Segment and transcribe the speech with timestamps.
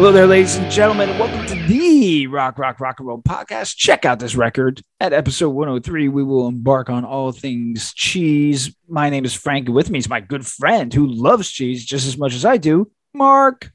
[0.00, 3.76] Hello there, ladies and gentlemen, and welcome to the Rock, Rock, Rock and Roll podcast.
[3.76, 4.80] Check out this record.
[4.98, 8.74] At episode 103, we will embark on all things cheese.
[8.88, 12.06] My name is Frank, and with me is my good friend who loves cheese just
[12.06, 13.72] as much as I do, Mark.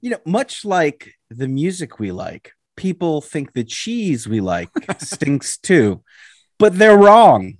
[0.00, 5.58] you know, much like the music we like, people think the cheese we like stinks
[5.58, 6.00] too,
[6.60, 7.58] but they're wrong.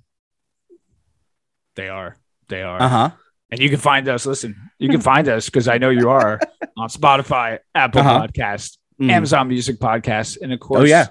[1.75, 2.15] They are.
[2.47, 2.81] They are.
[2.81, 3.11] Uh huh.
[3.51, 6.39] And you can find us, listen, you can find us because I know you are
[6.77, 8.27] on Spotify, Apple Uh-huh.
[8.27, 9.11] Podcast, Mm.
[9.11, 11.07] Amazon Music Podcast, and of course, Oh, yeah.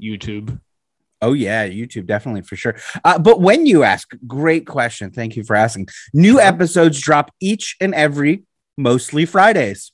[0.00, 0.60] YouTube.
[1.22, 2.76] Oh yeah, YouTube definitely for sure.
[3.02, 5.10] Uh, but when you ask, great question.
[5.10, 5.88] Thank you for asking.
[6.12, 8.42] New episodes drop each and every,
[8.76, 9.92] mostly Fridays.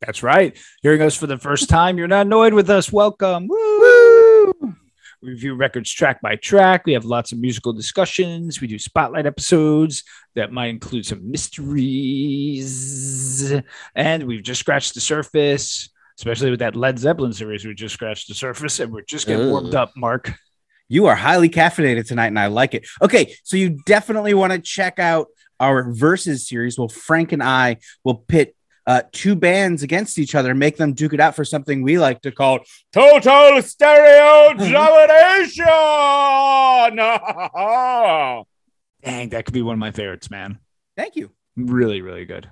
[0.00, 0.56] That's right.
[0.80, 2.90] Hearing us for the first time, you're not annoyed with us.
[2.90, 3.46] Welcome.
[3.46, 3.83] Woo!
[5.24, 6.84] We review records track by track.
[6.84, 8.60] We have lots of musical discussions.
[8.60, 12.70] We do spotlight episodes that might include some mysteries.
[13.94, 17.64] And we've just scratched the surface, especially with that Led Zeppelin series.
[17.64, 20.30] We just scratched the surface and we're just getting warmed up, Mark.
[20.88, 22.86] You are highly caffeinated tonight, and I like it.
[23.00, 25.28] Okay, so you definitely want to check out
[25.58, 26.78] our versus series.
[26.78, 28.54] Well, Frank and I will pit
[28.86, 32.20] uh, two bands against each other, make them duke it out for something we like
[32.22, 32.60] to call
[32.92, 35.64] total stereo domination.
[39.02, 40.58] Dang, that could be one of my favorites, man.
[40.96, 41.30] Thank you.
[41.56, 42.50] Really, really good.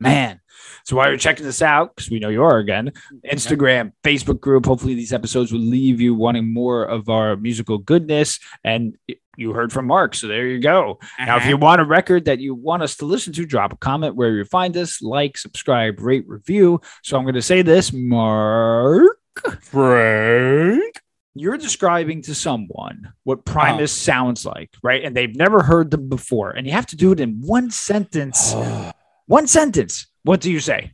[0.00, 0.40] Man.
[0.84, 2.92] So while you're checking this out, because we know you are again,
[3.24, 4.66] Instagram, Facebook group.
[4.66, 8.38] Hopefully, these episodes will leave you wanting more of our musical goodness.
[8.62, 8.96] And
[9.36, 10.14] you heard from Mark.
[10.14, 10.98] So there you go.
[11.18, 11.48] Now, if uh-huh.
[11.48, 14.30] you want a record that you want us to listen to, drop a comment where
[14.30, 16.80] you find us, like, subscribe, rate, review.
[17.02, 19.18] So I'm going to say this, Mark.
[19.60, 21.00] Frank.
[21.36, 24.12] You're describing to someone what Primus uh-huh.
[24.12, 25.02] sounds like, right?
[25.02, 26.50] And they've never heard them before.
[26.50, 28.54] And you have to do it in one sentence.
[29.26, 30.06] One sentence.
[30.22, 30.92] What do you say?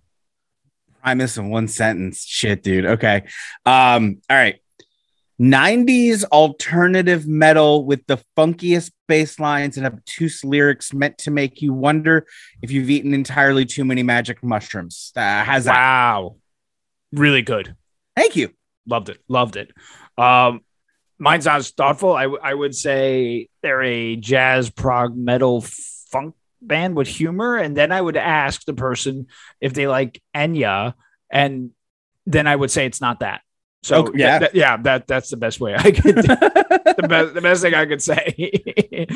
[1.03, 2.25] Primus in one sentence.
[2.25, 2.87] Shit, dude.
[2.87, 3.25] Okay.
[3.65, 4.61] Um, all right.
[5.41, 11.73] 90s alternative metal with the funkiest bass lines and obtuse lyrics meant to make you
[11.73, 12.27] wonder
[12.61, 15.13] if you've eaten entirely too many magic mushrooms.
[15.17, 15.75] Uh, how's that?
[15.75, 16.37] Wow.
[17.13, 17.75] Really good.
[18.15, 18.51] Thank you.
[18.87, 19.19] Loved it.
[19.29, 19.73] Loved it.
[20.19, 20.61] Um,
[21.19, 22.13] mine sounds thoughtful.
[22.13, 27.56] I, w- I would say they're a jazz prog metal funk band with humor.
[27.56, 29.26] And then I would ask the person
[29.60, 30.94] if they like Enya.
[31.31, 31.71] And
[32.26, 33.41] then I would say it's not that.
[33.82, 34.38] So Okay, yeah.
[34.38, 37.72] th- th- yeah, that that's the best way I could the best the best thing
[37.75, 38.34] I could say.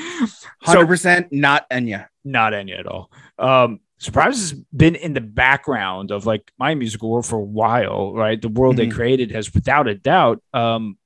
[0.65, 2.07] so 100% not Enya.
[2.25, 3.11] not Enya at all.
[3.39, 8.13] Um, Surprise has been in the background of like my musical world for a while,
[8.13, 8.41] right?
[8.41, 8.93] The world they Mhm.
[8.95, 10.99] created has, without a doubt, um,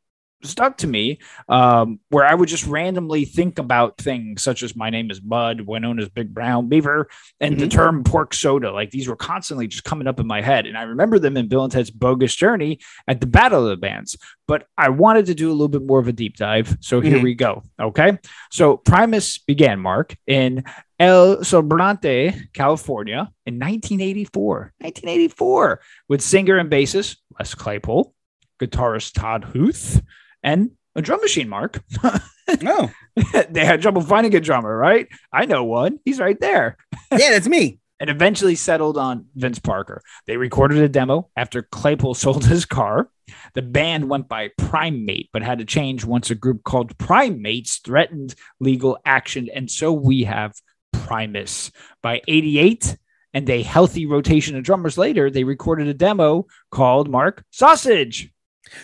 [0.43, 1.19] stuck to me.
[1.49, 5.63] Um, where I would just randomly think about things such as "My name is Bud,"
[5.67, 7.09] Winona's Big Brown Beaver,
[7.41, 7.71] and the Mhm.
[7.71, 10.83] term "pork soda." Like these were constantly just coming up in my head, and I
[10.83, 14.17] remember them in Bill and Ted's Bogus Journey at the Battle of the Bands.
[14.47, 17.19] But I wanted to do a little bit more of a deep dive, so here
[17.19, 17.23] Mhm.
[17.23, 17.63] we go.
[17.81, 18.19] Okay,
[18.51, 20.65] so Primus began, Mark, in
[21.01, 24.73] El Sobrante, California in 1984.
[24.81, 28.15] 1984 with singer and bassist Les Claypool,
[28.61, 30.01] guitarist Todd Huth,
[30.43, 31.83] and a drum machine, Mark.
[32.67, 32.91] Oh,
[33.51, 35.09] they had trouble finding a drummer, right?
[35.33, 35.99] I know one.
[36.05, 36.77] He's right there.
[37.13, 37.81] yeah, that's me.
[38.01, 40.03] And eventually settled on Vince Parker.
[40.27, 43.11] They recorded a demo after Claypool sold his car.
[43.55, 48.35] The band went by Primate, but had to change once a group called Primates threatened
[48.61, 49.49] legal action.
[49.53, 50.55] And so we have
[50.93, 51.73] Primus.
[52.03, 52.97] By 88
[53.35, 58.31] and a healthy rotation of drummers later, they recorded a demo called Mark Sausage.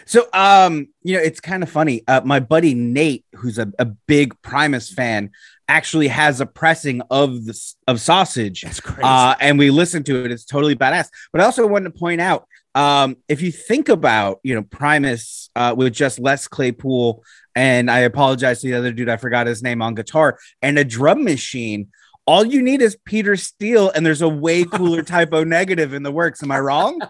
[0.04, 2.02] So, um, you know, it's kind of funny.
[2.06, 5.30] Uh, my buddy Nate, who's a, a big Primus fan,
[5.68, 9.02] actually has a pressing of this of Sausage, That's crazy.
[9.02, 10.30] uh, and we listened to it.
[10.30, 11.08] It's totally badass.
[11.32, 15.50] But I also wanted to point out, um, if you think about, you know, Primus
[15.56, 17.22] uh, with just Les Claypool,
[17.54, 20.84] and I apologize to the other dude, I forgot his name on guitar, and a
[20.84, 21.88] drum machine.
[22.26, 26.02] All you need is Peter Steele, and there's a way cooler Type O Negative in
[26.02, 26.42] the works.
[26.42, 27.00] Am I wrong?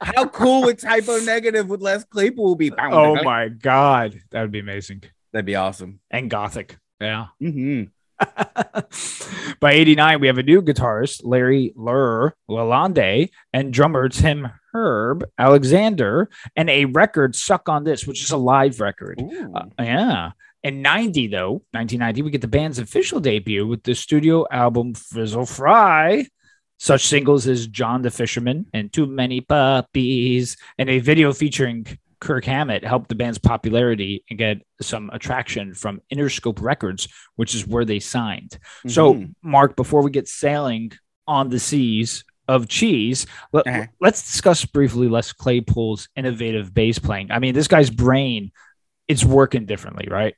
[0.00, 2.72] How cool would Type O Negative with Les Claypool be?
[2.78, 4.20] oh my God.
[4.30, 5.02] That would be amazing.
[5.32, 6.00] That'd be awesome.
[6.10, 6.78] And Gothic.
[7.00, 7.26] Yeah.
[7.40, 7.84] hmm
[9.60, 16.28] By 89, we have a new guitarist, Larry Ler Lalonde, and drummer Tim Herb Alexander,
[16.56, 19.22] and a record, Suck on This, which is a live record.
[19.54, 20.30] Uh, yeah.
[20.68, 25.46] In 90, though, 1990, we get the band's official debut with the studio album Frizzle
[25.46, 26.26] Fry.
[26.78, 31.86] Such singles as John the Fisherman and Too Many Puppies, and a video featuring
[32.20, 37.66] Kirk Hammett helped the band's popularity and get some attraction from Interscope Records, which is
[37.66, 38.58] where they signed.
[38.86, 39.34] So, Mhm.
[39.42, 40.92] Mark, before we get sailing
[41.26, 43.86] on the seas of cheese, let, Uh-huh.
[44.02, 47.30] us discuss briefly Les Claypool's innovative bass playing.
[47.30, 48.52] I mean, this guy's brain,
[49.08, 50.34] it's working differently, right?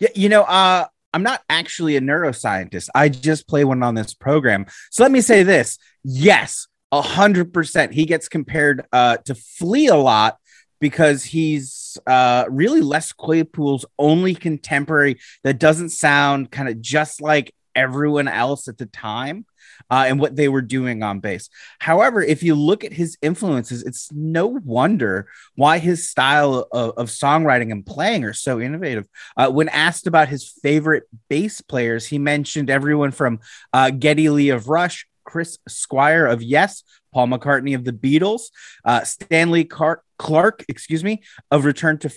[0.00, 2.88] Yeah, you know, uh, I'm not actually a neuroscientist.
[2.94, 4.66] I just play one on this program.
[4.90, 7.92] So let me say this: yes, a hundred percent.
[7.92, 10.38] He gets compared uh, to Flea a lot
[10.80, 17.54] because he's uh, really Les Claypool's only contemporary that doesn't sound kind of just like
[17.74, 19.46] everyone else at the time.
[19.90, 21.48] Uh, and what they were doing on bass.
[21.78, 27.08] However, if you look at his influences, it's no wonder why his style of, of
[27.08, 29.06] songwriting and playing are so innovative.
[29.36, 33.40] Uh, when asked about his favorite bass players, he mentioned everyone from
[33.72, 36.82] uh, Geddy Lee of Rush, Chris Squire of Yes,
[37.12, 38.50] Paul McCartney of the Beatles,
[38.84, 42.10] uh, Stanley Car- Clark, excuse me, of Return to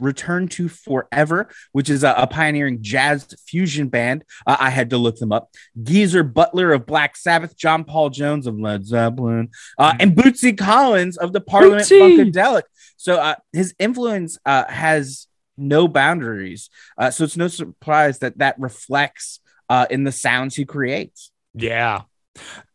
[0.00, 4.24] Return to Forever, which is a, a pioneering jazz fusion band.
[4.46, 5.50] Uh, I had to look them up.
[5.82, 11.16] Geezer Butler of Black Sabbath, John Paul Jones of Led Zeppelin, uh, and Bootsy Collins
[11.16, 12.32] of the Parliament Bootsy!
[12.32, 12.62] Funkadelic.
[12.96, 15.26] So uh, his influence uh, has
[15.56, 16.70] no boundaries.
[16.98, 21.32] Uh, so it's no surprise that that reflects uh, in the sounds he creates.
[21.54, 22.02] Yeah.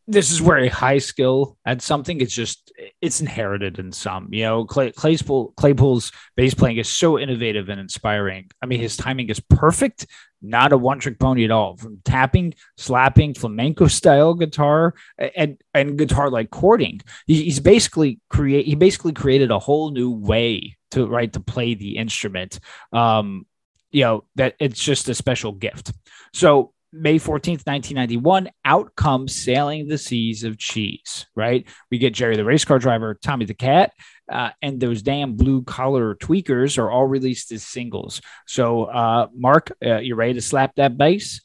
[0.07, 2.71] This is where a high skill at something it's just
[3.01, 4.27] it's inherited in some.
[4.31, 8.49] You know, Clay, Claypool Claypool's bass playing is so innovative and inspiring.
[8.61, 10.07] I mean, his timing is perfect,
[10.41, 11.77] not a one trick pony at all.
[11.77, 17.01] From tapping, slapping, flamenco style guitar, and and guitar like chording.
[17.27, 21.75] He, he's basically create he basically created a whole new way to right to play
[21.75, 22.59] the instrument.
[22.91, 23.45] Um,
[23.91, 25.93] you know that it's just a special gift.
[26.33, 31.65] So May 14th, 1991, out comes Sailing the Seas of Cheese, right?
[31.89, 33.93] We get Jerry the race car driver, Tommy the Cat,
[34.29, 38.21] uh, and those damn blue collar tweakers are all released as singles.
[38.45, 41.41] So, uh, Mark, uh, you ready to slap that bass?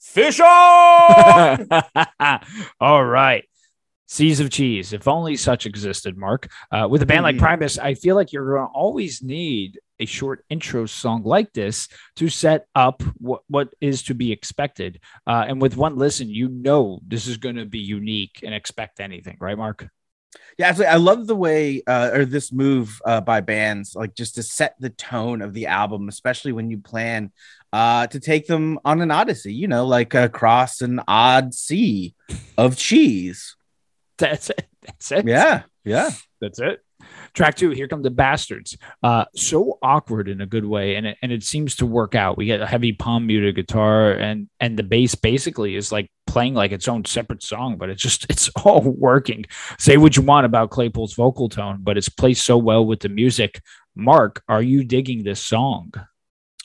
[0.00, 1.68] Fish on!
[2.80, 3.44] all right.
[4.06, 6.48] Seas of Cheese, if only such existed, Mark.
[6.72, 7.40] Uh, with a band like Mhm.
[7.40, 11.88] Primus, I feel like you're going to always need a short intro song like this
[12.16, 15.00] to set up what, what is to be expected.
[15.26, 19.00] Uh, and with one listen, you know this is going to be unique and expect
[19.00, 19.88] anything, right, Mark?
[20.58, 20.92] Yeah, absolutely.
[20.92, 24.74] I love the way uh, or this move uh, by bands, like just to set
[24.80, 27.32] the tone of the album, especially when you plan
[27.72, 29.54] uh, to take them on an odyssey.
[29.54, 32.14] You know, like across an odd sea
[32.56, 33.56] of cheese.
[34.18, 34.66] That's it.
[34.82, 35.26] That's it.
[35.28, 36.10] Yeah, yeah.
[36.40, 36.82] That's it.
[37.34, 38.76] Track two, here come the bastards.
[39.02, 42.36] Uh, so awkward in a good way, and it, and it seems to work out.
[42.36, 46.54] We get a heavy palm muted guitar, and and the bass basically is like playing
[46.54, 49.44] like its own separate song, but it's just it's all working.
[49.78, 53.08] Say what you want about Claypool's vocal tone, but it's placed so well with the
[53.08, 53.62] music.
[53.94, 55.92] Mark, are you digging this song?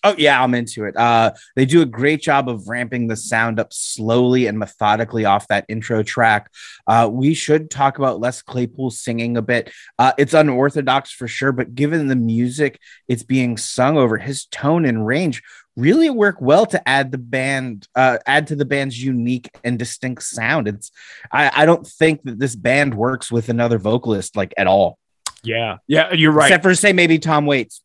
[0.04, 0.98] Oh yeah, I'm into it.
[0.98, 5.48] Uh, they do a great job of ramping the sound up slowly and methodically off
[5.48, 6.50] that intro track.
[6.88, 9.72] Uh, we should talk about Les Claypool singing a bit.
[9.98, 14.86] Uh, it's unorthodox for sure, but given the music it's being sung over, his tone
[14.86, 15.42] and range
[15.76, 20.24] really work well to add the band, uh, add to the band's unique and distinct
[20.24, 20.68] sound.
[20.68, 20.92] It's
[21.32, 25.00] I, I don't think that this band works with another vocalist like at all,
[25.44, 26.48] Yeah, yeah, you're right.
[26.48, 27.82] except for say maybe Tom Waits.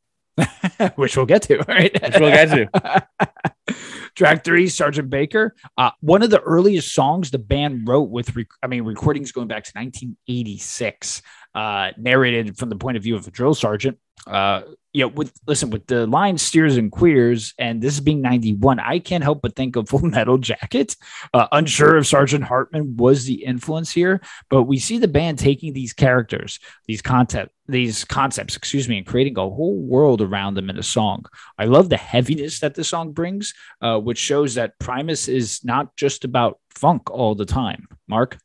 [0.97, 1.93] which we'll get to, right?
[2.03, 3.75] Which we'll get to.
[4.15, 5.55] Track three, Sergeant Baker.
[5.77, 9.49] Uh, one of the earliest songs the band wrote with, rec- I mean, recordings going
[9.49, 11.23] back to 1986,
[11.55, 13.99] uh, narrated from the point of view of a drill sergeant.
[14.27, 18.21] Uh, you know, with listen with the line "steers and queers," and this is being
[18.21, 20.97] '91, I can't help but think of Full Metal Jacket.
[21.33, 25.73] Uh, unsure if Sergeant Hartman was the influence here, but we see the band taking
[25.73, 30.71] these characters, these concept, these concepts, excuse me, and creating a whole world around them
[30.71, 31.27] in a song.
[31.59, 35.95] I love the heaviness that the song brings, uh, which shows that Primus is not
[35.97, 37.87] just about funk all the time.
[38.09, 38.39] Mark,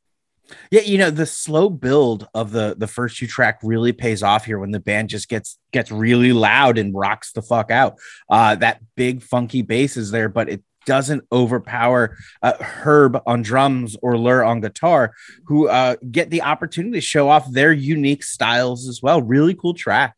[0.71, 4.45] Yeah, you know the slow build of the the first two track really pays off
[4.45, 7.97] here when the band just gets gets really loud and rocks the fuck out.
[8.29, 13.95] Uh, that big funky bass is there, but it doesn't overpower uh, Herb on drums
[14.01, 15.13] or Ler on guitar,
[15.45, 19.21] who uh, get the opportunity to show off their unique styles as well.
[19.21, 20.17] Really cool track.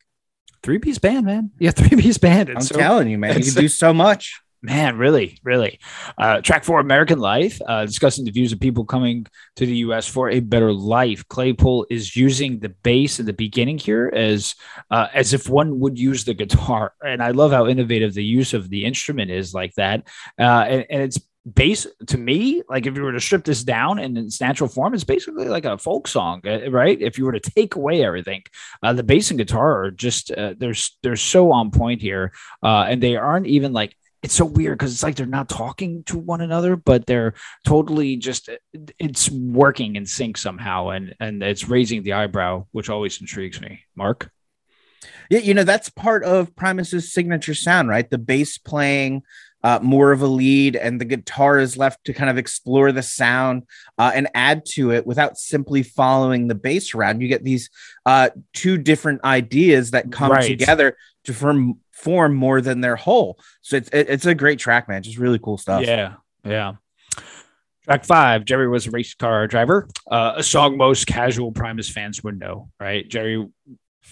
[0.62, 1.50] three piece band, man.
[1.58, 2.50] Yeah, three piece band.
[2.50, 4.40] I'm so, telling you, man, you can do so much.
[4.62, 5.78] Man, really, really.
[6.18, 10.08] Uh, track four, American Life, uh, discussing the views of people coming to the U.S.
[10.08, 11.26] for a better life.
[11.28, 14.54] Claypool is using the bass in the beginning here as
[14.90, 18.54] uh, as if one would use the guitar, and I love how innovative the use
[18.54, 20.08] of the instrument is like that.
[20.38, 21.20] Uh, and, and it's
[21.54, 24.92] bass to me like if you were to strip this down in its natural form
[24.92, 28.42] it's basically like a folk song uh, right if you were to take away everything
[28.82, 32.32] uh, the bass and guitar are just uh, they're they're so on point here
[32.64, 36.02] uh, and they aren't even like it's so weird because it's like they're not talking
[36.04, 38.48] to one another, but they're totally just
[38.98, 43.80] it's working in sync somehow, and and it's raising the eyebrow, which always intrigues me.
[43.94, 44.30] Mark.
[45.30, 48.08] Yeah, you know that's part of Primus's signature sound, right?
[48.08, 49.22] The bass playing
[49.62, 53.02] uh, more of a lead, and the guitar is left to kind of explore the
[53.02, 53.64] sound
[53.98, 57.20] uh, and add to it without simply following the bass around.
[57.20, 57.70] You get these
[58.04, 60.46] uh, two different ideas that come right.
[60.46, 60.96] together
[61.26, 63.38] to form form more than their whole.
[63.62, 65.02] So it's it's a great track, man.
[65.02, 65.84] Just really cool stuff.
[65.84, 66.14] Yeah,
[66.44, 66.74] yeah.
[67.84, 72.24] Track five, Jerry was a race car driver, uh, a song most casual Primus fans
[72.24, 73.08] would know, right?
[73.08, 73.46] Jerry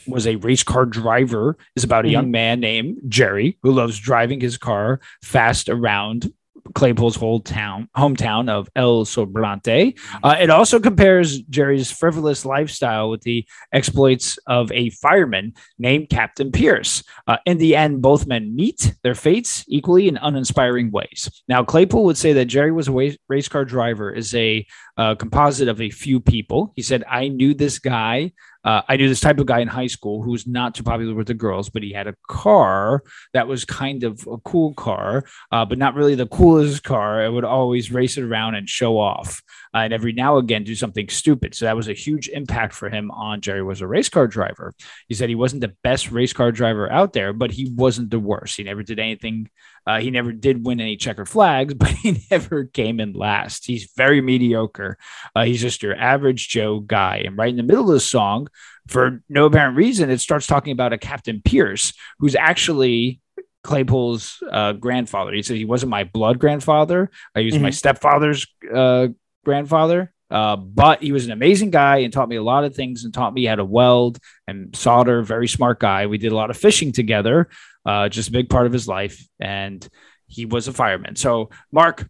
[0.07, 2.13] was a race car driver is about a mm-hmm.
[2.13, 6.33] young man named Jerry who loves driving his car fast around
[6.75, 9.99] Claypool's whole town, hometown of El Sobrante.
[10.23, 16.53] Uh, it also compares Jerry's frivolous lifestyle with the exploits of a fireman named Captain
[16.53, 17.03] Pierce.
[17.27, 21.43] Uh, in the end, both men meet their fates equally in uninspiring ways.
[21.49, 24.67] Now, Claypool would say that Jerry was a race car driver is a
[24.97, 26.73] uh, composite of a few people.
[26.77, 28.33] He said, I knew this guy
[28.65, 31.15] uh, I knew this type of guy in high school who was not too popular
[31.15, 33.03] with the girls, but he had a car
[33.33, 37.23] that was kind of a cool car, uh, but not really the coolest car.
[37.23, 39.43] I would always race it around and show off,
[39.75, 41.55] uh, and every now and again do something stupid.
[41.55, 44.73] So that was a huge impact for him on Jerry was a race car driver.
[45.09, 48.21] He said he wasn't the best race car driver out there, but he wasn't the
[48.21, 48.57] worst.
[48.57, 49.51] He never did anything
[49.87, 53.67] uh, he never did win any checker flags, but he never came in last.
[53.67, 54.99] He's very mediocre.
[55.35, 57.23] Uh, he's just your average Joe guy.
[57.25, 58.49] And right in the middle of the song,
[58.87, 63.21] for no apparent reason, it starts talking about a Captain Pierce, who's actually
[63.63, 65.33] Claypool's uh, grandfather.
[65.33, 67.11] He said he wasn't my blood grandfather.
[67.35, 67.63] I was mm-hmm.
[67.63, 69.09] my stepfather's uh,
[69.45, 70.13] grandfather.
[70.31, 73.15] Uh, but he was an amazing guy and taught me a lot of things and
[73.15, 75.23] taught me how to weld and solder.
[75.23, 76.07] Very smart guy.
[76.07, 77.49] We did a lot of fishing together
[77.85, 79.27] uh, just a big part of his life.
[79.41, 79.87] And
[80.27, 81.17] he was a fireman.
[81.17, 82.09] So, Mark,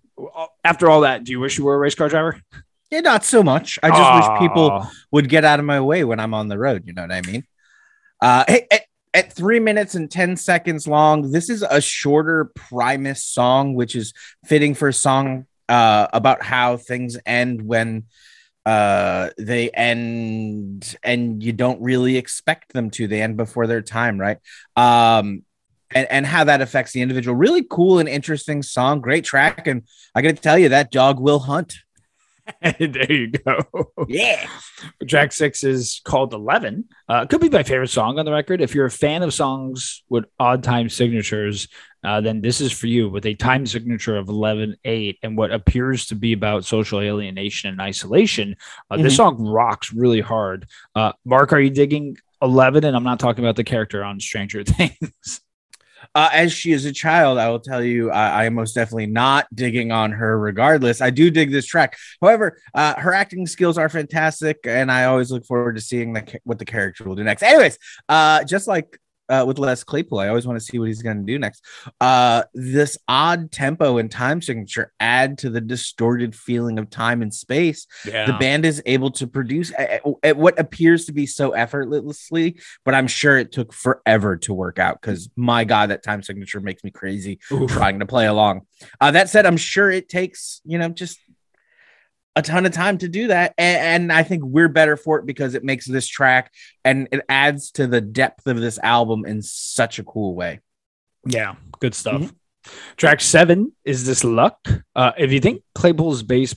[0.63, 2.41] after all that, do you wish you were a race car driver?
[2.91, 3.79] Yeah, not so much.
[3.83, 4.17] I just Aww.
[4.17, 6.85] wish people would get out of my way when I'm on the road.
[6.87, 7.45] You know what I mean?
[8.21, 13.75] Uh, at, at three minutes and 10 seconds long, this is a shorter Primus song,
[13.75, 14.13] which is
[14.45, 18.05] fitting for a song uh, about how things end when
[18.67, 24.19] uh they end and you don't really expect them to they end before their time
[24.19, 24.39] right
[24.75, 25.43] um
[25.95, 27.37] and, and how that affects the individual.
[27.37, 29.67] Really cool and interesting song, great track.
[29.67, 29.83] And
[30.15, 31.77] I got to tell you, that dog will hunt.
[32.79, 33.93] there you go.
[34.07, 34.47] Yeah.
[35.09, 36.85] Track six is called 11.
[37.09, 38.61] Uh, could be my favorite song on the record.
[38.61, 41.69] If you're a fan of songs with odd time signatures,
[42.05, 45.53] uh, then this is for you with a time signature of 11 8 and what
[45.53, 48.57] appears to be about social alienation and isolation.
[48.91, 49.05] Uh, mm-hmm.
[49.05, 50.67] This song rocks really hard.
[50.95, 52.85] Uh, Mark, are you digging 11?
[52.85, 55.41] And I'm not talking about the character on Stranger Things.
[56.15, 59.07] Uh, as she is a child, I will tell you, I, I, am most definitely
[59.07, 60.39] not digging on her.
[60.39, 61.99] Regardless, I do dig this track.
[62.21, 66.41] However, uh, her acting skills are fantastic, and I always look forward to seeing the,
[66.45, 67.43] what the character will do next.
[67.43, 67.79] Anyways,
[68.09, 70.19] uh, just like uh, with Les Claypool.
[70.19, 71.65] I always want to see what he's going to do next.
[72.01, 77.33] Uh, this odd tempo and time signature add to the distorted feeling of time and
[77.33, 77.87] space.
[78.05, 78.27] Yeah.
[78.27, 82.95] The band is able to produce at, at what appears to be so effortlessly, but
[82.95, 86.85] I'm sure it took forever to work out because my God, that time signature makes
[86.85, 87.71] me crazy Oof.
[87.71, 88.63] trying to play along.
[89.01, 91.19] Uh, that said, I'm sure it takes, you know, just
[92.37, 93.55] a ton of time to do that.
[93.59, 96.53] And, and, I think we're better for it because it makes this track
[96.85, 100.61] and it adds to the depth of this album in such a cool way.
[101.27, 102.23] Yeah, good stuff.
[102.23, 102.75] Mm-hmm.
[102.97, 104.67] Track seven is this luck.
[104.97, 106.55] Uh, if you think Claypool's bass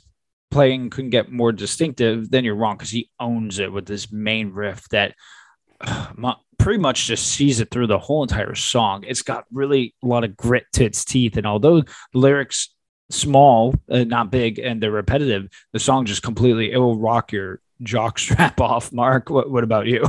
[0.52, 4.52] playing couldn't get more distinctive, then you're wrong because he owns it with this main
[4.52, 5.16] riff that
[5.82, 9.04] uh, pretty much just sees it through the whole entire song.
[9.08, 11.38] It's got really a lot of grit to its teeth.
[11.38, 12.76] And although lyrics
[13.10, 17.62] small, uh, not big, and they're repetitive, the song just completely it will rock your
[17.82, 18.92] jock strap off.
[18.92, 20.08] Mark, what what about you?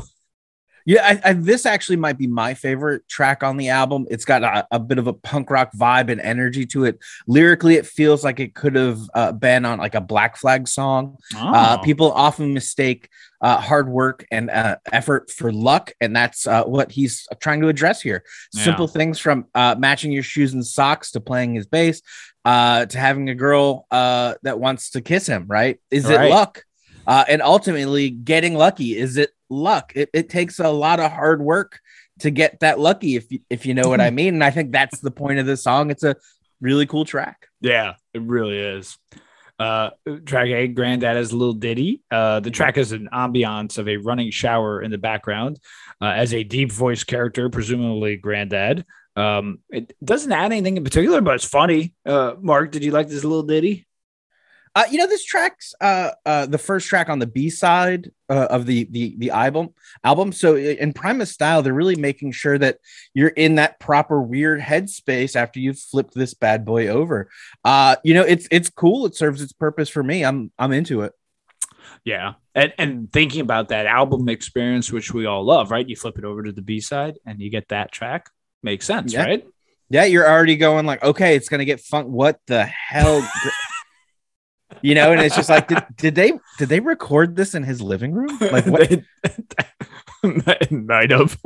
[0.89, 4.07] Yeah, I, I, this actually might be my favorite track on the album.
[4.11, 6.99] It's got a, a, bit of a punk rock vibe and energy to it.
[7.27, 11.19] Lyrically, it feels like it could have uh, been on like a Black Flag song.
[11.37, 11.53] Uh, oh.
[11.53, 16.65] Uh, people often mistake uh, hard work and uh, effort for luck, and that's uh,
[16.65, 18.25] what he's trying to address here.
[18.53, 18.65] Yeah.
[18.65, 22.03] Simple things from uh, matching your shoes and socks to playing his bass
[22.45, 25.47] uh, to having a girl uh, that wants to kiss him.
[25.49, 25.79] Right?
[25.91, 26.27] Is Right.
[26.27, 26.65] it luck?
[27.07, 29.93] Uh, and ultimately, getting lucky is it luck?
[29.95, 31.81] It, it takes a lot of hard work
[32.21, 34.35] to get that lucky, if you, if you know what I mean.
[34.35, 35.91] And I think that's the point of this song.
[35.91, 36.17] It's a
[36.61, 37.47] really cool track.
[37.61, 38.99] Yeah, it really is.
[39.59, 39.91] Uh,
[40.25, 42.03] track A, Granddad is little ditty.
[42.11, 45.59] Uh, the track has an ambiance of a running shower in the background
[46.01, 48.85] uh, as a deep voice character, presumably Granddad.
[49.17, 51.93] Um, it doesn't add anything in particular, but it's funny.
[52.07, 53.88] Uh, Mark, did you like this little ditty?
[54.79, 58.47] Uh, you know, this track's uh, uh, the first track on the B side uh,
[58.49, 59.71] of the the the album
[60.05, 60.31] album.
[60.31, 62.79] So in Primus style, they're really making sure that
[63.13, 67.29] you're in that proper weird headspace after you've flipped this bad boy over.
[67.65, 69.05] Uh, you know, it's it's cool.
[69.07, 70.25] It serves its purpose for me.
[70.25, 71.13] I'm I'm into it.
[72.05, 72.35] Yeah.
[72.55, 75.89] And, and thinking about that album experience, which we all love, right?
[75.89, 78.31] You flip it over to the B side and you get that track.
[78.63, 79.25] Makes sense, Yeah.
[79.25, 79.45] right?
[79.91, 82.13] Yeah, you're already going like, okay, it's gonna get fun.
[82.13, 83.29] What the hell?
[84.83, 87.81] you know, and it's just like, did, did they did they record this in his
[87.81, 88.37] living room?
[88.41, 88.91] Like what?
[90.71, 91.39] Might have.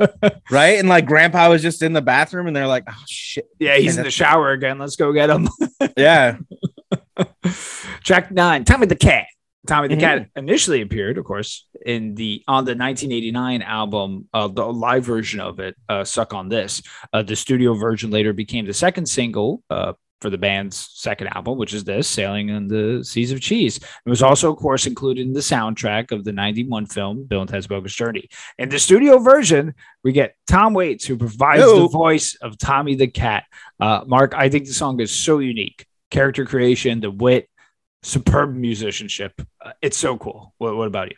[0.49, 0.79] right?
[0.79, 3.91] And like, Grandpa was just in the bathroom, and they're like, oh shit, yeah, he's
[3.97, 4.79] And in the shower again.
[4.79, 5.47] Let's go get him.
[5.97, 6.37] yeah.
[8.03, 9.25] Track nine, Tommy the Cat.
[9.65, 9.99] Tommy the Mhm.
[9.99, 15.39] Cat initially appeared, of course, in the on the 1989 album, uh, the live version
[15.39, 16.81] of it, uh, "Suck on This."
[17.13, 21.57] Uh, the studio version later became the second single uh, for the band's second album,
[21.57, 25.27] which is this, "Sailing on the Seas of Cheese." It was also, of course, included
[25.27, 29.19] in the soundtrack of the 91 film "Bill and Ted's Bogus Journey." In the studio
[29.19, 33.43] version, we get Tom Waits, who provides the voice of Tommy the Cat.
[33.81, 35.85] Uh, Mark, I think the song is so unique.
[36.09, 37.49] Character creation, the wit,
[38.01, 39.33] superb musicianship.
[39.61, 40.53] Uh, it's so cool.
[40.57, 41.17] What, what about you?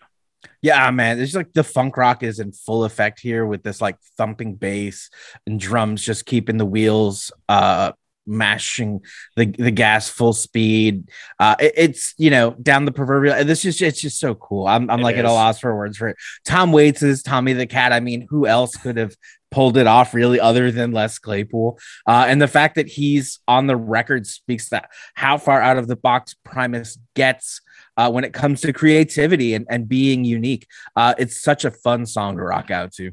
[0.63, 1.19] Yeah, man.
[1.19, 5.11] It's like the funk rock is in full effect here with this like thumping bass
[5.45, 7.91] and drums just keeping the wheels uh
[8.27, 9.01] mashing
[9.35, 11.09] the the gas full speed.
[11.39, 14.67] Uh it- it's you know down the proverbial this is it's just so cool.
[14.67, 16.17] I'm I'm It like at a loss for words for it.
[16.45, 17.93] Tom Waits is Tommy the Cat.
[17.93, 19.15] I mean, who else could have
[19.51, 21.79] pulled it off really other than Les Claypool?
[22.07, 25.87] Uh and the fact that he's on the record speaks that how far out of
[25.87, 27.61] the box Primus gets
[27.97, 30.67] uh, when it comes to creativity and, and being unique.
[30.97, 33.11] Uh, it's such a fun song to rock out to.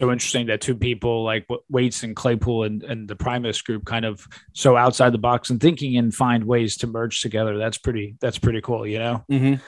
[0.00, 3.84] So interesting that two people like Wa- Waits and Claypool and, and the Primus group
[3.84, 7.58] kind of so outside the box and thinking and find ways to merge together.
[7.58, 8.16] That's pretty.
[8.20, 8.86] That's pretty cool.
[8.86, 9.24] You know.
[9.30, 9.60] Mhm.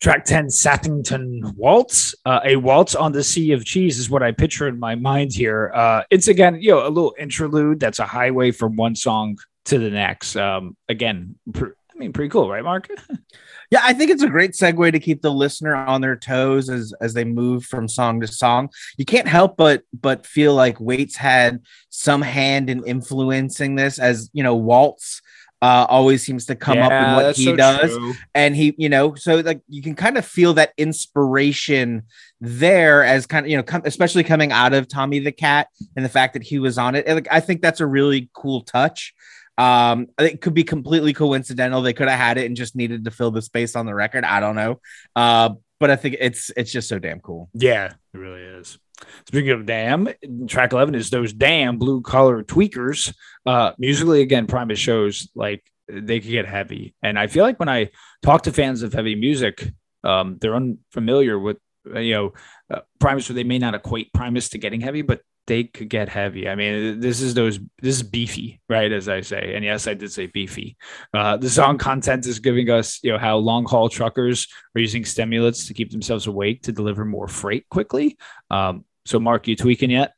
[0.00, 2.14] Track 10, Sathington Waltz.
[2.24, 5.32] Uh, a waltz on the Sea of Cheese is what I picture in my mind
[5.32, 5.72] here.
[5.74, 9.78] Uh, it's again, you know, a little interlude that's a highway from one song to
[9.78, 10.36] the next.
[10.36, 12.88] Um, again, pr- I mean, pretty cool, right, Mark?
[13.70, 16.94] Yeah, I think it's a great segue to keep the listener on their toes as
[17.02, 18.70] as they move from song to song.
[18.96, 24.30] You can't help but but feel like Waits had some hand in influencing this, as
[24.32, 25.20] you know, Waltz
[25.60, 27.94] uh, always seems to come up in what he does.
[28.34, 32.04] and he you know so like you can kind of feel that inspiration
[32.40, 36.04] there as kind of you know com- especially coming out of tommy the cat and
[36.04, 38.62] the fact that he was on it and, like, i think that's a really cool
[38.62, 39.12] touch
[39.58, 43.10] um it could be completely coincidental they could have had it and just needed to
[43.10, 44.80] fill the space on the record i don't know
[45.16, 48.78] uh but i think it's it's just so damn cool Yeah, it really is.
[49.28, 50.08] Speaking of damn,
[50.48, 53.14] track 11 is those damn blue collar tweakers.
[53.46, 56.94] Uh, musically, again, Primus shows like they could get heavy.
[57.00, 57.90] And I feel like when I
[58.22, 59.70] talk to fans of heavy music,
[60.02, 61.58] um, they're unfamiliar with,
[61.94, 62.32] you know,
[62.74, 66.08] uh, Primus, or they may not equate Primus to getting heavy, but they could get
[66.08, 66.48] heavy.
[66.48, 68.92] I mean, this is those, this is beefy, right?
[68.92, 69.54] As I say.
[69.56, 70.76] And yes, I did say beefy.
[71.12, 75.04] Uh, the song content is giving us, you know, how long haul truckers are using
[75.04, 78.16] stimulants to keep themselves awake to deliver more freight quickly.
[78.50, 80.12] Um, so, Mark, you tweaking yet?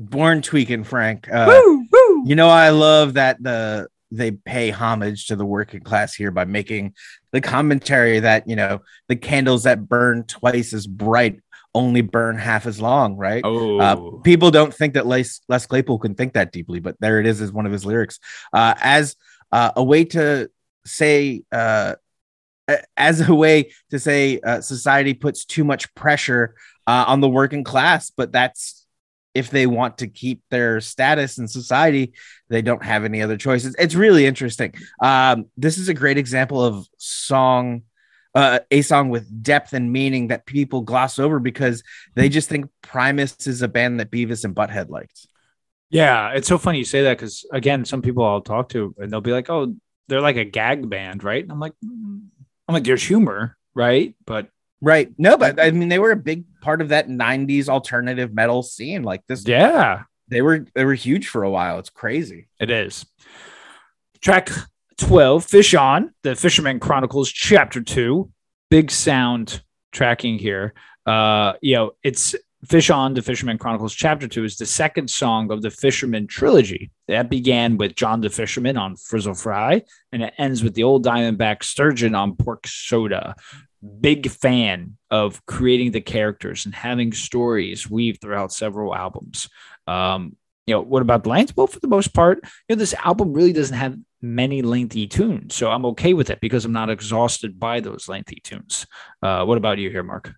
[0.00, 2.24] born tweaking frank uh woo, woo.
[2.26, 6.44] You know, I love that the they pay homage to the working class here by
[6.44, 6.94] making
[7.32, 11.40] the commentary that you know the candles that burn twice as bright
[11.74, 13.42] only burn half as long, right?
[13.44, 17.20] Oh, Uh, people don't think that Les, Les Claypool can think that deeply, but there
[17.20, 18.18] it is as one of his lyrics.
[18.52, 19.16] Uh, as
[19.52, 20.50] uh, a way to
[20.84, 21.94] say, uh,
[22.96, 26.54] as a way to say, uh, society puts too much pressure
[26.86, 28.86] uh, on the working class, but that's
[29.32, 32.12] if they want to keep their status in society,
[32.48, 33.76] they don't have any other choices.
[33.78, 34.74] It's really interesting.
[35.00, 37.82] Um, this is a great example of song.
[38.34, 41.82] Uh, a song with depth and meaning that people gloss over because
[42.14, 45.26] they just think Primus is a band that Beavis and Butthead liked.
[45.90, 49.10] yeah, it's so funny you say that because again, some people I'll talk to and
[49.10, 49.74] they'll be like, "Oh,
[50.06, 52.20] they're like a gag band, right?" And I'm like, mm.
[52.68, 54.14] "I'm like, there's humor, right?
[54.26, 54.48] But
[54.80, 55.12] Right.
[55.18, 59.02] No, but I mean they were a big part of that 90s alternative metal scene.
[59.02, 61.78] Like this Yeah, they were they were huge for a while.
[61.78, 62.48] It's crazy.
[62.58, 63.04] it is.
[64.20, 64.50] Track
[65.00, 68.30] 12, Fish On, the Fisherman Chronicles, Chapter 2.
[68.70, 70.74] Big sound tracking here.
[71.06, 72.34] Uh, you know, it's
[72.68, 76.90] Fish On, the Fisherman Chronicles, Chapter 2 is the second song of the Fisherman trilogy.
[77.08, 79.82] That began with John the Fisherman on Frizzle Fry,
[80.12, 83.34] and it ends with the old Diamondback Sturgeon on Pork Soda.
[84.00, 89.48] Big fan of creating the characters and having stories weave throughout several albums.
[89.86, 90.36] Um,
[90.70, 91.56] you know, what about the length?
[91.56, 95.56] Well, for the most part, you know, this album really doesn't have many lengthy tunes.
[95.56, 98.86] So I'm okay with it because I'm not exhausted by those lengthy tunes.
[99.20, 100.32] Uh, what about you here, Mark?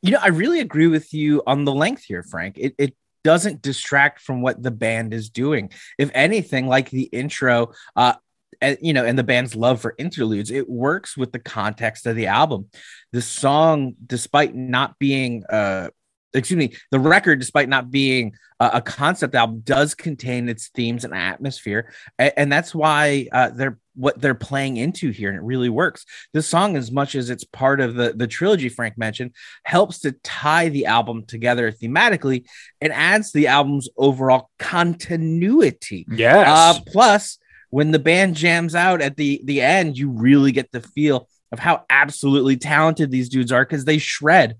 [0.00, 2.56] You know, I really agree with you on the length here, Frank.
[2.56, 5.70] It it doesn't distract from what the band is doing.
[5.98, 8.14] If anything, like the intro, uh,
[8.60, 12.14] and, you know, and the band's love for interludes, it works with the context of
[12.14, 12.68] the album.
[13.12, 15.88] The song, despite not being, uh,
[16.34, 21.04] excuse me, the record, despite not being a, a concept album, does contain its themes
[21.04, 25.44] and atmosphere, and, and that's why uh, they're what they're playing into here, and it
[25.44, 26.04] really works.
[26.32, 29.32] This song, as much as it's part of the the trilogy Frank mentioned,
[29.64, 32.44] helps to tie the album together thematically
[32.80, 36.06] and adds the album's overall continuity.
[36.10, 36.46] Yes.
[36.48, 37.38] Uh, plus,
[37.70, 41.58] when the band jams out at the the end, you really get the feel of
[41.60, 44.56] how absolutely talented these dudes are because they shred.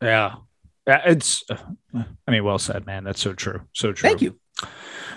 [0.00, 0.36] yeah.
[0.88, 1.56] Yeah, It's, uh,
[2.26, 3.04] I mean, well said, man.
[3.04, 3.60] That's so true.
[3.74, 4.08] So true.
[4.08, 4.38] Thank you.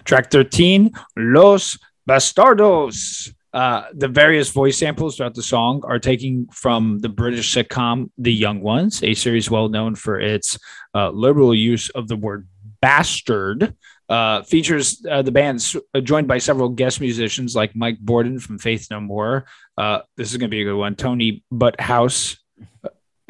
[0.04, 3.34] Track 13, Los Bastardos.
[3.54, 8.34] Uh, the various voice samples throughout the song are taken from the British sitcom The
[8.34, 10.58] Young Ones, a series well known for its
[10.96, 12.48] uh, liberal use of the word
[12.82, 13.76] bastard.
[14.10, 18.58] Uh, features uh, the band uh, joined by several guest musicians like Mike Bordin from
[18.58, 19.46] Faith No More.
[19.78, 20.96] Uh, this is going to be a good one.
[20.96, 22.41] Tony Butthouse, uh,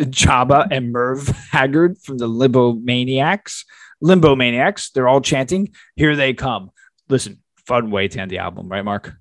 [0.05, 3.65] Chaba, and Merv Haggard from the Limbo Maniacs.
[4.01, 4.89] Limbo Maniacs.
[4.91, 6.71] They're all chanting, Here they come.
[7.09, 9.13] Listen, fun way to end the album, right, Mark?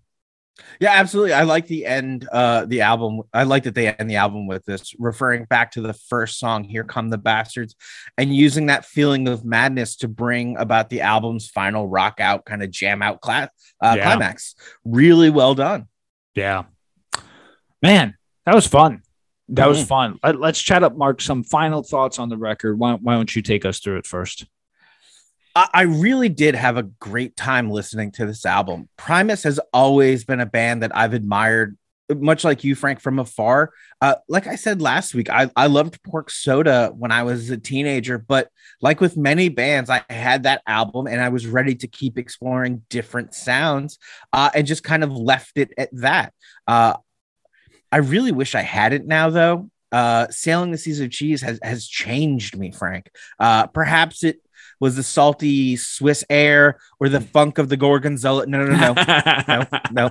[0.79, 1.33] Yeah, absolutely.
[1.33, 3.23] I like the end, uh, the album.
[3.33, 6.65] I like that they end the album with this, referring back to the first song,
[6.65, 7.75] Here Come the Bastards,
[8.19, 12.63] and using that feeling of madness to bring about the album's final rock out, kind
[12.63, 13.51] of jam out cla-
[13.83, 14.05] uh, Yeah.
[14.05, 14.55] climax.
[14.85, 15.89] Really well done.
[16.35, 16.65] Yeah.
[17.83, 19.03] Man, that was fun.
[19.51, 19.89] That was Mhm.
[19.89, 20.19] fun.
[20.23, 21.21] Let, us chat up, Mark.
[21.21, 22.79] Some final thoughts on the record.
[22.79, 24.47] Why, why don't you take us through it first?
[25.57, 28.89] I, I really did have a great time listening to this album.
[28.97, 31.77] Primus has always been a band that I've admired,
[32.09, 33.73] much like you, Frank, from afar.
[34.01, 37.59] Uh, like I said last week, I, I loved Pork Soda when I was a
[37.59, 38.49] teenager, but
[38.81, 42.83] like with many bands, I had that album and I was ready to keep exploring
[42.89, 43.99] different sounds
[44.33, 46.33] uh, and just kind of left it at that.
[46.69, 46.95] Uh,
[47.93, 49.71] I really wish I had it now, though.
[49.93, 53.11] Uh, Sailing the Seas of Cheese has has changed me, Frank.
[53.39, 54.41] Uh, perhaps it
[54.79, 58.47] was the salty Swiss air or the funk of the Gorgonzola.
[58.47, 60.11] No, no, no, no, no,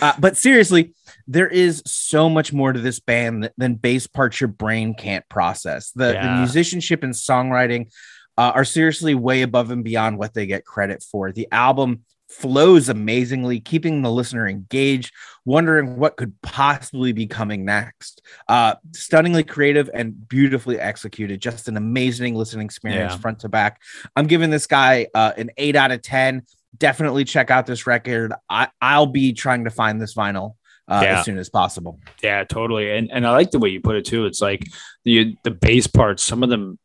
[0.00, 0.94] Uh, but seriously,
[1.26, 5.28] there is so much more to this band th- than bass parts your brain can't
[5.28, 5.90] process.
[5.92, 7.92] The, the musicianship and songwriting
[8.38, 11.32] uh, are seriously way above and beyond what they get credit for.
[11.32, 15.12] The album flows amazingly, keeping the listener engaged,
[15.44, 18.22] wondering what could possibly be coming next.
[18.48, 21.40] Uh, stunningly creative and beautifully executed.
[21.42, 23.18] Just an amazing listening experience, Yeah.
[23.18, 23.82] front to back.
[24.14, 26.42] I'm giving this guy uh, an eight out of 10.
[26.78, 28.32] Definitely check out this record.
[28.48, 30.54] I, I'll be trying to find this vinyl
[30.88, 31.18] uh, Yeah.
[31.18, 31.98] as soon as possible.
[32.22, 32.96] Yeah, totally.
[32.96, 34.24] And and I like the way you put it too.
[34.26, 34.66] It's like
[35.04, 36.78] the the bass parts, some of them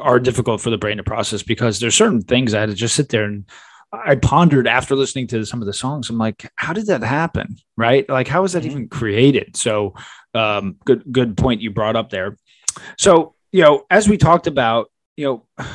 [0.00, 2.94] are difficult for the brain to process because there's certain things I had to just
[2.94, 3.44] sit there and
[3.92, 6.08] I pondered after listening to some of the songs.
[6.08, 7.56] I'm like, how did that happen?
[7.76, 8.08] Right?
[8.08, 8.66] Like, how was that Mhm.
[8.70, 9.56] even created?
[9.56, 9.94] So,
[10.34, 12.36] um, good good point you brought up there.
[12.98, 15.66] So, you know, as we talked about, you know,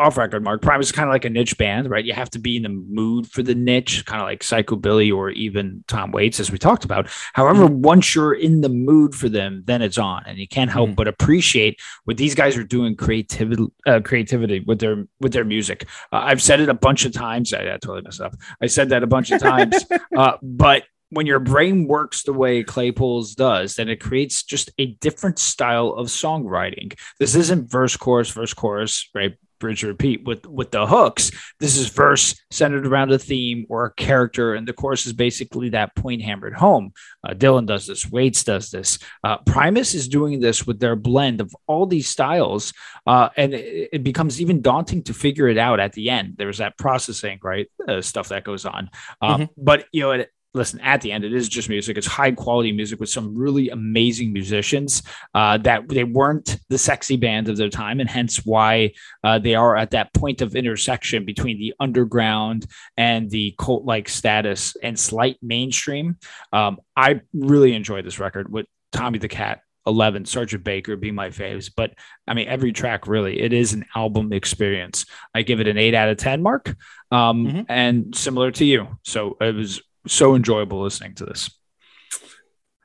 [0.00, 2.04] off record, Mark Primus kind of like a niche band, right?
[2.04, 5.10] You have to be in the mood for the niche, kind of like Psycho Billy
[5.10, 7.08] or even Tom Waits, as we talked about.
[7.34, 10.90] However, once you're in the mood for them, then it's on, and you can't help
[10.90, 10.96] Mhm.
[10.96, 15.86] but appreciate what these guys are doing creativity, uh, creativity with their with their music.
[16.12, 17.52] Uh, I've said it a bunch of times.
[17.52, 18.34] I, I totally messed up.
[18.60, 19.76] I said that a bunch of times,
[20.16, 24.86] uh, but when your brain works the way Claypool's does, then it creates just a
[25.00, 26.96] different style of songwriting.
[27.18, 29.34] This isn't verse, chorus, verse, chorus, right?
[29.60, 31.30] Bridge, repeat with with the hooks.
[31.60, 35.68] This is verse centered around a theme or a character, and the chorus is basically
[35.68, 36.92] that point hammered home.
[37.22, 38.10] Uh, Dylan does this.
[38.10, 38.98] Waits does this.
[39.22, 42.72] Uh, Primus is doing this with their blend of all these styles,
[43.06, 46.34] uh, and it, it becomes even daunting to figure it out at the end.
[46.38, 47.70] There's that processing, right?
[47.86, 48.90] Uh, stuff that goes on.
[49.22, 51.96] Um, But you know, it, listen, at the end, it is just music.
[51.96, 55.02] It's high quality music with some really amazing musicians
[55.34, 59.54] uh, that they weren't the sexy band of their time, and hence why uh, they
[59.54, 64.98] are at that point of intersection between the underground and the cult like status and
[64.98, 66.16] slight mainstream.
[66.52, 69.60] Um, I really enjoy this record with Tommy the Cat.
[69.86, 71.94] 11 sergeant baker being my faves but
[72.28, 75.94] i mean every track really it is an album experience i give it an 8
[75.94, 76.76] out of 10 mark
[77.10, 77.66] um, Mhm.
[77.66, 81.50] and similar to you so it was so enjoyable listening to this.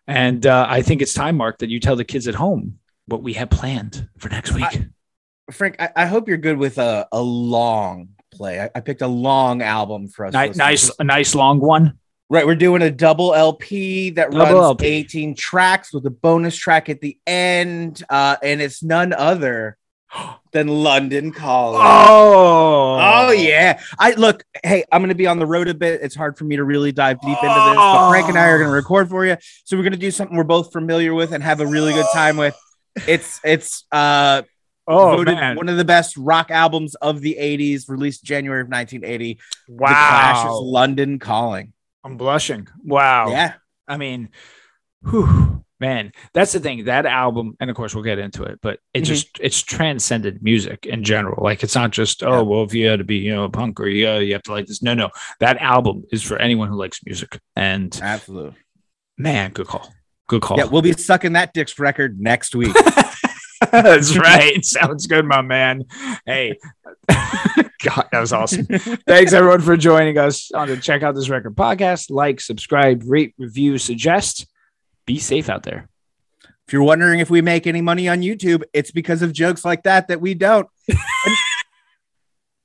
[0.07, 3.23] And uh, I think it's time, Mark, that you tell the kids at home what
[3.23, 4.65] we have planned for next week.
[4.65, 4.87] I-
[5.51, 8.59] Frank, I, I hope you're good with a, a long play.
[8.59, 10.33] I, I picked a long album for us.
[10.33, 10.65] to Ni- listen to.
[10.65, 11.99] nice, a nice long one.
[12.31, 14.85] Right, we're doing a double LP that Double runs LP.
[14.87, 19.77] 18 tracks with a bonus track at the end, uh, and it's none other
[20.51, 21.81] than London Calling.
[21.83, 23.81] Oh, Oh yeah.
[23.99, 26.01] I look, hey, I'm gonna be on the road a bit.
[26.01, 28.59] It's hard for me to really dive deep into this, but Frank and I are
[28.59, 29.37] gonna record for you.
[29.63, 32.37] So we're gonna do something we're both familiar with and have a really good time
[32.37, 32.55] with.
[33.07, 34.43] It's it's uh
[34.87, 35.55] Oh voted man!
[35.55, 39.39] one of the best rock albums of the 80s, released January of 1980.
[39.67, 41.73] The Clash's Wow, London Calling.
[42.03, 42.67] I'm blushing.
[42.83, 43.29] Wow.
[43.29, 43.55] Yeah.
[43.87, 44.29] I mean,
[45.09, 46.85] whew, man, that's the thing.
[46.85, 49.05] That album, and of course we'll get into it, but it Mhm.
[49.05, 51.43] just it's transcended music in general.
[51.43, 53.79] Like it's not just oh well, if you had to be you know a punk
[53.79, 54.81] or you you have to like this.
[54.81, 55.09] No, no,
[55.39, 57.39] that album is for anyone who likes music.
[57.55, 58.55] And Absolutely.
[59.17, 59.93] man, good call,
[60.27, 60.57] good call.
[60.57, 62.75] Yeah, we'll be sucking that dick's record next week.
[63.71, 64.63] That's right.
[64.65, 65.85] Sounds good, my man.
[66.25, 66.57] Hey,
[67.07, 68.65] God, that was awesome.
[69.07, 72.09] Thanks everyone for joining us on the Check Out This Record podcast.
[72.11, 74.45] Like, subscribe, rate, review, suggest.
[75.05, 75.87] Be safe out there.
[76.67, 79.83] if you're wondering if we make any money on YouTube, it's because of jokes like
[79.83, 80.67] that that we don't.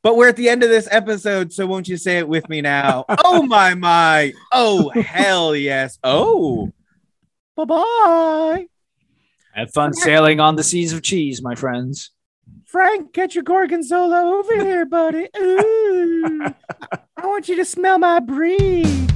[0.02, 2.62] But we're at the end of this episode, so won't you say it with me
[2.62, 3.04] now?
[3.22, 4.32] Oh my my!
[4.50, 5.98] Oh hell yes!
[6.02, 6.72] Oh,
[7.54, 8.66] bye bye,
[9.52, 12.12] Have fun sailing on the seas of cheese, my friends.
[12.64, 13.12] Frank.
[13.12, 15.28] Get your gorgonzola over here, buddy.
[15.36, 16.46] Ooh,
[17.18, 19.12] I want you to smell my breed.